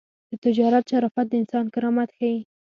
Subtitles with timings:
[0.29, 2.37] د تجارت شرافت د انسان کرامت ښيي.